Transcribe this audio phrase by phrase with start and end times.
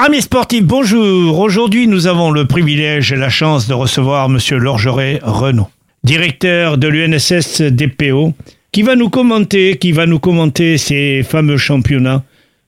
[0.00, 1.40] Amis sportifs, bonjour.
[1.40, 5.66] Aujourd'hui, nous avons le privilège et la chance de recevoir Monsieur Lorgeret Renaud,
[6.04, 8.32] directeur de l'UNSS DPO,
[8.70, 12.22] qui va nous commenter, qui va nous commenter ces fameux championnats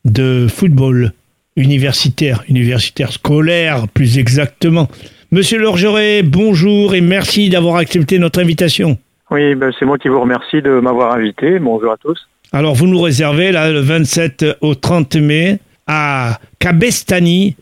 [0.04, 1.12] de football
[1.54, 4.88] universitaire, universitaire scolaire plus exactement.
[5.30, 8.98] Monsieur Lorgeret, bonjour et merci d'avoir accepté notre invitation.
[9.30, 11.60] Oui, ben c'est moi qui vous remercie de m'avoir invité.
[11.60, 12.18] Bonjour à tous.
[12.50, 15.60] Alors, vous nous réservez là le 27 au 30 mai
[15.92, 17.56] à Cabestany,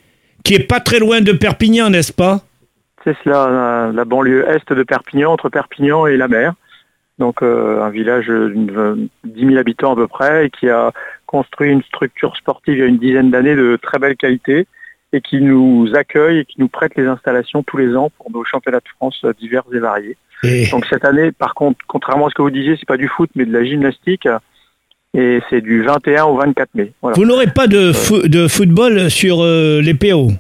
[0.45, 2.43] qui est pas très loin de Perpignan, n'est-ce pas?
[3.03, 6.53] C'est cela, la, banlieue est de Perpignan, entre Perpignan et la mer.
[7.19, 10.93] Donc euh, un village de 10 000 habitants à peu près, et qui a
[11.25, 14.67] construit une structure sportive il y a une dizaine d'années de très belle qualité,
[15.15, 18.45] et qui nous accueille et qui nous prête les installations tous les ans pour nos
[18.45, 20.19] championnats de France divers et variés.
[20.71, 23.31] Donc cette année, par contre, contrairement à ce que vous disiez, c'est pas du foot
[23.35, 24.29] mais de la gymnastique
[25.15, 26.93] et c'est du 21 au 24 mai.
[27.03, 28.29] Vous n'aurez pas de, euh.
[28.29, 30.31] de, football sur euh, les PO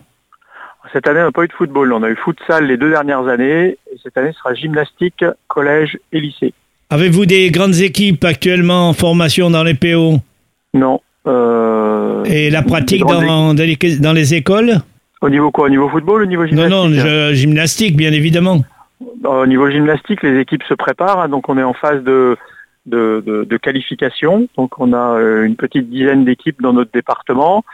[0.93, 1.93] Cette année, on n'a pas eu de football.
[1.93, 3.79] On a eu futsal les deux dernières années.
[3.93, 6.53] Et cette année, ce sera gymnastique, collège et lycée.
[6.91, 10.19] Avez-vous des grandes équipes actuellement en formation dans les PO
[10.75, 11.01] Non.
[11.27, 14.79] Euh, et la pratique dans, dans, les, écoles
[15.21, 15.67] Au niveau quoi?
[15.67, 18.63] Au niveau football ou au niveau gymnastique Non, non, gymnastique, bien évidemment.
[19.25, 21.21] Au niveau gymnastique, les équipes se préparent.
[21.21, 21.29] Hein.
[21.29, 22.37] donc on est en phase de
[22.89, 24.49] de, qualification.
[24.57, 27.65] Donc on a euh, une petite dizaine d'équipes dans notre département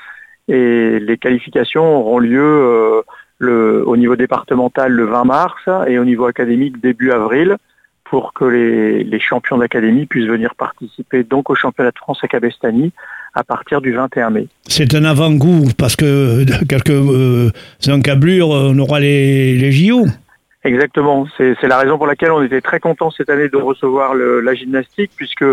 [0.48, 3.02] et les qualifications auront lieu euh,
[3.38, 7.56] le, au niveau départemental le 20 mars et au niveau académique début avril
[8.04, 12.92] pour que les, champions d'académie puissent venir participer donc au championnat de France à Cabestany
[13.34, 14.46] à partir du 21 mai.
[14.68, 17.50] C'est un avant-goût parce que de quelques euh,
[17.88, 20.06] encablures, on aura les JO.
[20.64, 21.26] Exactement.
[21.36, 25.10] C'est la raison pour laquelle on était très content cette année de recevoir la gymnastique,
[25.14, 25.44] puisque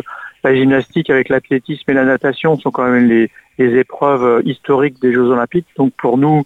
[0.43, 5.13] la gymnastique avec l'athlétisme et la natation sont quand même les, épreuves euh, historiques des
[5.13, 5.67] Jeux Olympiques.
[5.77, 6.43] Donc pour nous,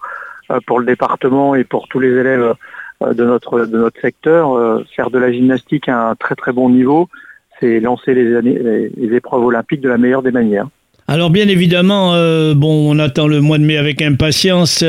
[0.51, 2.56] euh, pour le département et pour tous les élèves
[3.03, 3.69] euh, de notre
[4.01, 7.07] secteur, faire de la gymnastique à un très très bon niveau,
[7.59, 10.67] c'est lancer les, épreuves olympiques de la meilleure des manières.
[11.07, 12.11] Alors bien évidemment,
[12.56, 14.84] bon, on attend le mois de mai avec impatience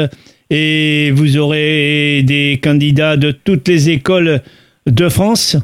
[0.50, 4.40] et vous aurez des candidats de toutes les écoles
[4.86, 5.56] de France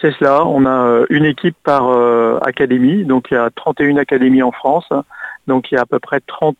[0.00, 3.96] C'est cela, on a euh, une équipe par euh, académie, donc il y a 31
[3.96, 4.88] académies en France,
[5.46, 6.56] donc il y a à peu près 30,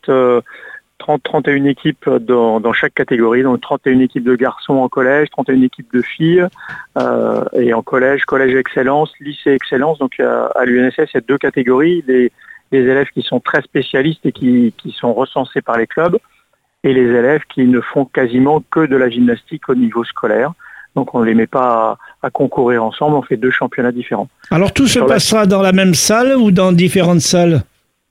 [0.99, 5.93] 30 31 équipes dans, chaque catégorie, donc 31 équipes de garçons en collège, 31 équipes
[5.93, 6.47] de filles,
[6.99, 11.37] euh, et en collège, collège excellence, lycée excellence, donc à l'UNSS il y a deux
[11.37, 12.33] catégories, les,
[12.73, 16.19] les élèves qui sont très spécialistes et qui sont recensés par les clubs,
[16.85, 20.53] et les élèves qui ne font quasiment que de la gymnastique au niveau scolaire.
[20.95, 24.29] Donc on ne les met pas à, concourir ensemble, on fait deux championnats différents.
[24.53, 27.63] Alors tout se passera dans la même salle ou dans différentes salles?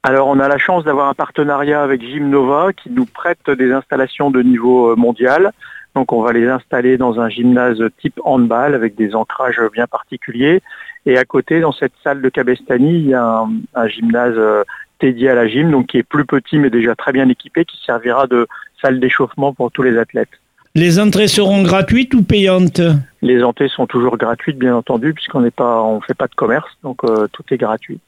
[0.02, 3.72] Alors on a la chance d'avoir un partenariat avec Gym Nova qui nous prête des
[3.72, 5.54] installations de niveau euh, mondial.
[5.96, 10.62] Donc on va les installer dans un gymnase type handball avec des ancrages bien particuliers.
[11.06, 14.64] Et à côté, dans cette salle de Cabestany, il y a un, un gymnase euh,
[15.04, 17.78] dédié à la gym, donc qui est plus petit mais déjà très bien équipé, qui
[17.86, 18.48] servira de
[18.82, 20.30] salle d'échauffement pour tous les athlètes.
[20.76, 22.82] Les entrées seront gratuites ou payantes
[23.22, 26.72] Les entrées sont toujours gratuites, bien entendu, puisqu'on n'est pas, on fait pas de commerce,
[26.84, 28.00] donc euh, tout est gratuit.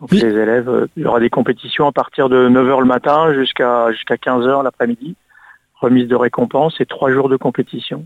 [0.00, 3.32] Donc les élèves, euh, il y aura des compétitions à partir de 9h le matin
[3.32, 5.14] jusqu'à jusqu'à 15h l'après-midi,
[5.80, 8.04] remise de récompense et trois jours de compétition.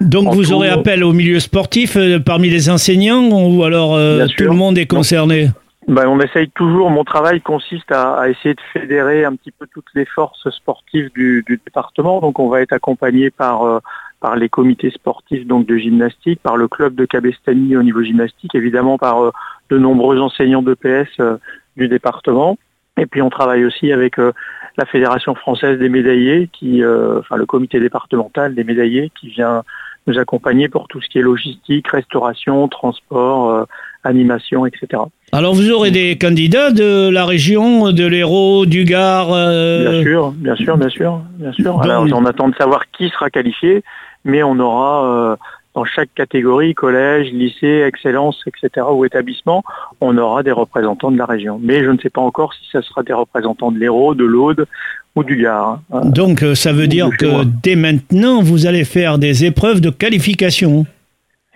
[0.00, 3.98] Donc vous aurez appel au milieu sportif euh, parmi les enseignants ou alors
[4.36, 5.48] tout le monde est concerné?
[5.88, 9.88] Ben, on essaye toujours, mon travail consiste à, essayer de fédérer un petit peu toutes
[9.94, 12.20] les forces sportives du, département.
[12.20, 13.78] Donc on va être accompagné par, euh,
[14.20, 18.54] par les comités sportifs donc de gymnastique, par le club de Cabestany au niveau gymnastique,
[18.54, 19.32] évidemment par euh,
[19.70, 21.38] de nombreux enseignants d'EPS euh,
[21.78, 22.58] du département.
[22.98, 27.78] Et puis on travaille aussi avec la Fédération française des médaillés, qui, enfin le comité
[27.78, 29.62] départemental des médaillés qui vient
[30.08, 33.68] nous accompagner pour tout ce qui est logistique, restauration, transport,
[34.08, 35.02] animation, etc.
[35.32, 40.30] Alors vous aurez des candidats de la région, de l'Hérault, du Gard euh, Bien sûr,
[40.32, 41.82] bien sûr, bien sûr, bien sûr.
[41.82, 43.82] Alors, on attend de savoir qui sera qualifié,
[44.24, 45.36] mais on aura euh,
[45.74, 49.62] dans chaque catégorie, collège, lycée, excellence, etc., ou établissement,
[50.00, 51.60] on aura des représentants de la région.
[51.62, 54.66] Mais je ne sais pas encore si ce sera des représentants de l'Hérault, de l'Aude
[55.14, 55.80] ou du Gard.
[55.92, 56.00] Hein.
[56.06, 60.86] Donc euh, ça veut dire que dès maintenant, vous allez faire des épreuves de qualification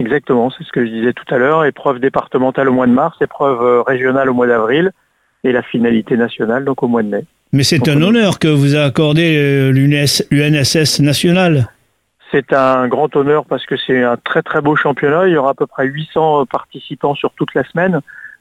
[0.02, 1.64] Exactement, c'est ce que je disais tout à l'heure.
[1.64, 4.90] Épreuve départementale au mois de mars, épreuve euh, régionale au mois d'avril
[5.44, 7.24] et la finalité nationale donc au mois de mai.
[7.52, 11.68] Mais c'est un honneur que vous a accordé euh, l'UNSS nationale.
[12.32, 15.28] C'est un grand honneur parce que c'est un très très beau championnat.
[15.28, 18.00] Il y aura à peu près 800 euh, participants sur toute la semaine.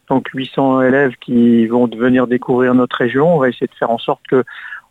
[0.09, 3.35] Donc 800 élèves qui vont venir découvrir notre région.
[3.35, 4.43] On va essayer de faire en sorte que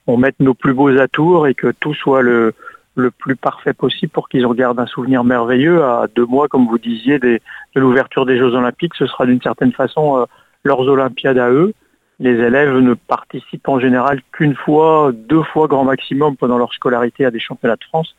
[0.07, 2.55] on mette nos plus beaux atours et que tout soit le,
[2.97, 6.67] le plus parfait possible pour qu'ils en gardent un souvenir merveilleux à deux mois, comme
[6.67, 7.41] vous disiez, de
[7.75, 8.95] l'ouverture des Jeux Olympiques.
[8.99, 10.25] Ce sera d'une certaine façon euh,
[10.65, 11.73] leurs Olympiades à eux.
[12.19, 17.25] Les élèves ne participent en général qu'une fois, deux fois grand maximum pendant leur scolarité
[17.25, 18.15] à des championnats de France.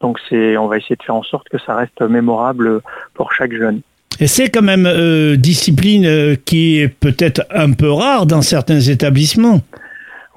[0.00, 2.80] Donc c'est, on va essayer de faire en sorte que ça reste mémorable
[3.14, 3.80] pour chaque jeune.
[4.20, 8.80] Et c'est quand même euh, discipline euh, qui est peut-être un peu rare dans certains
[8.80, 9.60] établissements.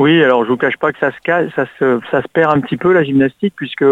[0.03, 2.59] Oui, alors je vous cache pas que ça se, ça se, ça se perd un
[2.59, 3.85] petit peu la gymnastique puisque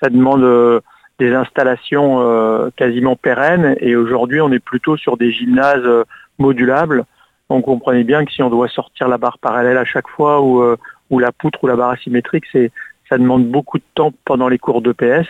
[0.00, 0.78] ça demande euh,
[1.18, 6.04] des installations euh, quasiment pérennes et aujourd'hui on est plutôt sur des gymnases euh,
[6.38, 7.02] modulables.
[7.50, 10.40] Donc vous comprenez bien que si on doit sortir la barre parallèle à chaque fois
[10.40, 12.70] ou, la poutre ou la barre asymétrique, c'est
[13.08, 15.26] ça demande beaucoup de temps pendant les cours d'EPS.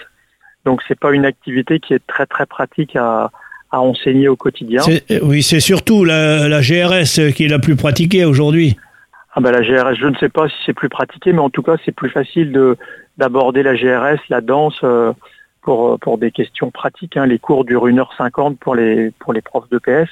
[0.66, 3.30] Donc c'est pas une activité qui est très très pratique à,
[3.70, 4.82] à enseigner au quotidien.
[5.22, 8.76] Oui, c'est surtout la, la GRS qui est la plus pratiquée aujourd'hui.
[9.38, 11.62] Ah ben la GRS, je ne sais pas si c'est plus pratiqué, mais en tout
[11.62, 12.76] cas c'est plus facile de
[13.18, 15.12] d'aborder la GRS, la danse euh,
[15.62, 17.16] pour pour des questions pratiques.
[17.16, 17.24] Hein.
[17.24, 20.10] Les cours durent 1h50 pour les pour les profs de PS.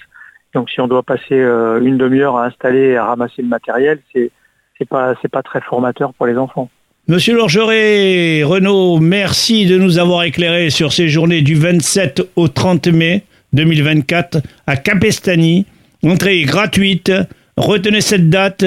[0.55, 3.99] Donc si on doit passer euh, une demi-heure à installer et à ramasser le matériel,
[4.15, 4.31] c'est
[4.79, 6.71] c'est pas c'est pas très formateur pour les enfants.
[7.09, 12.87] Monsieur Lorgeret, Renaud, merci de nous avoir éclairé sur ces journées du 27 au 30
[12.87, 13.25] mai
[13.55, 14.39] 2024
[14.69, 15.67] à Capestany.
[16.05, 17.11] Entrée gratuite.
[17.57, 18.65] Retenez cette date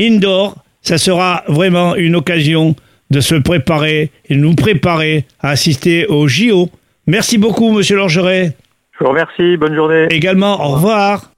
[0.00, 2.74] indoor, ça sera vraiment une occasion
[3.10, 6.68] de se préparer et nous préparer à assister au JO.
[7.06, 8.56] Merci beaucoup, Monsieur Lorgeret.
[8.98, 9.56] Je vous remercie.
[9.56, 10.06] Bonne journée.
[10.10, 11.30] Également, au revoir.